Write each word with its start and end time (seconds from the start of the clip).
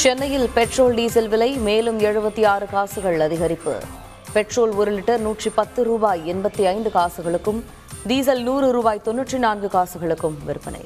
சென்னையில் 0.00 0.48
petrol 0.54 0.94
diesel 0.94 1.28
விலை 1.28 1.52
மேலும் 1.52 1.98
எழுபத்தி 1.98 2.46
ஆறு 2.46 2.66
காசுகள் 2.66 3.18
அதிகரிப்பு. 3.18 3.74
பெட்ரோல் 4.32 4.70
ஒரு 4.70 4.90
லிட்டர் 4.92 5.18
நூற்றி 5.18 5.50
பத்து 5.50 5.84
ரூபாய் 5.84 6.34
எண்பத்தி 6.34 6.64
ஐந்து 6.64 6.90
காசுகளுக்கும் 6.94 7.62
டீசல் 8.06 8.42
நூறு 8.42 8.72
ரூபாய் 8.72 9.00
தொன்னூற்றி 9.04 9.38
நான்கு 9.38 9.68
காசுகளுக்கும் 9.72 10.36
விற்பனை. 10.44 10.80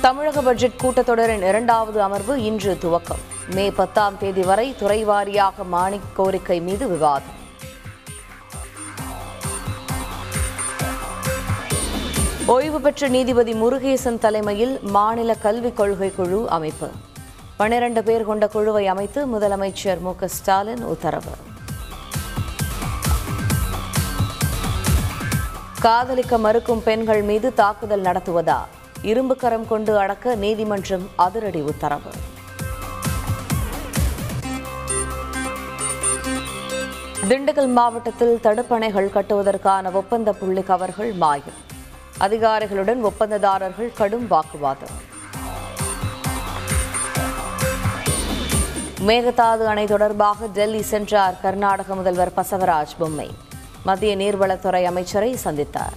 தமிழக 0.00 0.42
பட்ஜெட் 0.42 0.80
கூட்டத்தொடரின் 0.82 1.48
இரண்டாவது 1.48 2.02
அமர்வு 2.02 2.42
இன்று 2.42 2.78
துவக்கம். 2.82 3.54
மே 3.54 3.70
பத்தாம் 3.70 4.18
தேதி 4.18 4.42
வரை 4.42 4.74
துறை 4.78 5.06
வாரியாக 5.06 5.64
மானிக் 5.72 6.10
கோரிக்கை 6.14 6.60
மீது 6.60 6.88
விவாதம். 6.88 7.38
ஓய்வு 12.52 12.80
பெற்ற 12.80 13.08
நீதிபதி 13.08 13.52
முருகேசன் 13.52 14.18
தலைமையில் 14.18 14.80
மாநில 14.82 15.34
கல்விக் 15.34 15.76
கொள்கை 15.76 16.12
குழு 16.14 16.50
அமைப்பு. 16.50 16.88
பன்னிரண்டு 17.56 18.02
பேர் 18.02 18.24
கொண்ட 18.24 18.48
குழுவை 18.48 18.86
அமைத்து 18.86 19.26
முதலமைச்சர் 19.26 20.00
மு 20.00 20.12
ஸ்டாலின் 20.24 20.82
உத்தரவு. 20.82 21.34
காதலிக்க 25.80 26.38
மறுக்கும் 26.38 26.82
பெண்கள் 26.82 27.22
மீது 27.22 27.54
தாக்குதல் 27.54 28.02
நடத்துவதா? 28.02 28.58
இரும்பு 29.02 29.36
கரம் 29.36 29.68
கொண்டு 29.68 29.98
அடக்க 29.98 30.34
நீதிமன்றம் 30.34 31.08
அதிரடி 31.16 31.60
உத்தரவு. 31.60 32.10
திண்டுக்கல் 37.28 37.72
மாவட்டத்தில் 37.72 38.38
தடுப்பணைகள் 38.42 39.14
கட்டுவதற்கான 39.18 39.92
ஒப்பந்த 39.92 40.32
புள்ளி 40.32 40.62
கவர்கள் 40.62 41.12
மாயம். 41.12 41.68
அதிகாரிகளுடன் 42.20 43.02
ஒப்பந்ததாரர்கள் 43.02 43.92
கடும் 43.96 44.28
வாக்குவாதம். 44.28 45.08
மேகதாது 49.06 49.64
அணை 49.64 49.86
தொடர்பாக 49.86 50.46
டெல்லி 50.46 50.82
சென்றார் 50.82 51.40
கர்நாடக 51.42 51.94
முதல்வர் 51.94 52.32
பசவராஜ் 52.36 52.94
பொம்மை. 52.98 53.30
மத்திய 53.84 54.16
நீர்வளத்துறை 54.16 54.82
அமைச்சரை 54.84 55.36
சந்தித்தார். 55.44 55.96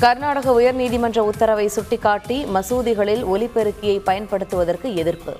கர்நாடக 0.00 0.60
உயர்நீதிமன்ற 0.60 1.18
உத்தரவை 1.18 1.68
சுட்டிக்காட்டி 1.68 2.44
மசூதிகளில் 2.44 3.24
ஒலிபெருக்கியை 3.34 3.98
பயன்படுத்துவதற்கு 3.98 4.94
எதிர்ப்பு. 4.94 5.36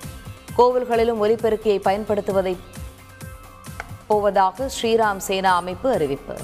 கோவில்களிலும் 0.58 1.20
ஒலிபெருக்கியை 1.22 1.80
பயன்படுத்துவதை 1.84 2.56
போவதாக 4.06 4.70
ஸ்ரீராம் 4.76 5.16
சேனா 5.16 5.54
அமைப்பு 5.56 5.92
அறிவிப்பு. 5.92 6.36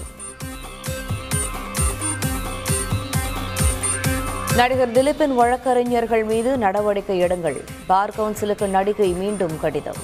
நடிகர் 4.56 4.92
திலீப்பின் 4.92 5.34
வழக்கறிஞர்கள் 5.34 6.24
மீது 6.24 6.58
நடவடிக்கை 6.58 7.20
எடுங்கள். 7.22 7.60
பார் 7.86 8.14
கவுன்சிலுக்கு 8.18 8.66
நடிகை 8.66 9.12
மீண்டும் 9.12 9.60
கடிதம். 9.60 10.02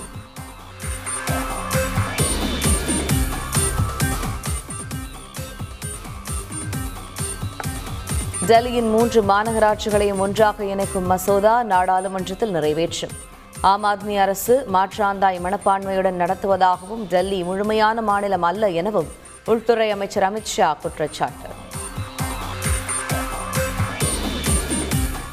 டெல்லியின் 8.47 8.91
மூன்று 8.91 9.23
மாநகராட்சிகளையும் 9.23 10.19
ஒன்றாக 10.19 10.65
இணைக்கும் 10.65 11.07
மசோதா 11.07 11.63
நாடாளுமன்றத்தில் 11.63 12.51
நிறைவேற்றும். 12.51 13.17
ஆம் 13.61 13.85
ஆத்மி 13.85 14.19
அரசு 14.19 14.67
மாற்றாந்தாய் 14.73 15.39
மனப்பான்மையுடன் 15.45 16.19
நடத்துவதாகவும் 16.19 17.07
டெல்லி 17.09 17.43
முழுமையான 17.43 18.03
மாநிலம் 18.03 18.43
அல்ல 18.43 18.71
எனவும் 18.71 19.09
உள்துறை 19.45 19.91
அமைச்சர் 19.91 20.23
அமித்ஷா 20.23 20.77
குற்றச்சாட்டு. 20.81 21.49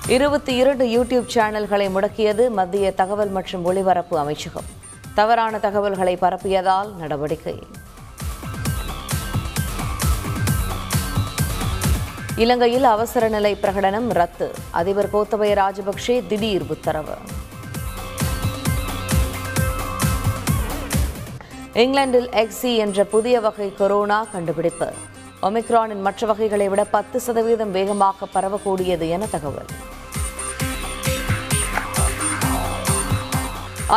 இருபத்தி 0.08 0.56
இரண்டு 0.56 0.86
யூடியூப் 0.86 1.28
சேனல்களை 1.34 1.90
முடக்கியது 1.90 2.50
மத்திய 2.50 2.94
தகவல் 2.94 3.30
மற்றும் 3.30 3.66
ஒளிபரப்பு 3.66 4.20
அமைச்சகம். 4.20 4.70
தவறான 5.14 5.60
தகவல்களை 5.60 6.18
பரப்பியதால் 6.22 6.94
நடவடிக்கை. 6.94 7.60
இலங்கையில் 12.36 12.84
அவசர 12.84 13.28
நிலை 13.28 13.58
பிரகடனம் 13.62 14.10
ரத்து. 14.10 14.54
அதிபர் 14.72 15.14
கோத்தபய 15.14 15.54
ராஜபக்சே 15.64 16.28
திடீர் 16.28 16.64
உத்தரவு. 16.68 17.14
இங்கிலாந்தில் 21.82 22.28
எக்ஸி 22.42 22.70
என்ற 22.84 23.04
புதிய 23.14 23.40
வகை 23.46 23.66
கொரோனா 23.80 24.18
கண்டுபிடிப்பு. 24.34 24.88
ஒமிக்ரானின் 25.48 26.04
மற்ற 26.06 26.28
வகைகளை 26.28 26.68
விட 26.70 26.84
பத்து 26.94 27.18
சதவீதம் 27.26 27.74
வேகமாக 27.78 28.28
பரவக்கூடியது 28.36 29.08
என 29.16 29.28
தகவல். 29.34 29.70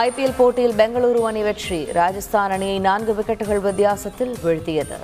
ஐபிஎல் 0.04 0.36
போட்டியில் 0.36 0.76
பெங்களூரு 0.82 1.22
அணி 1.30 1.42
வெற்றி. 1.42 1.80
ராஜஸ்தான் 2.00 2.50
அணியை 2.50 2.78
நான்கு 2.88 3.14
விக்கெட்டுகள் 3.20 3.64
வித்தியாசத்தில் 3.68 4.34
வீழ்த்தியது. 4.44 4.98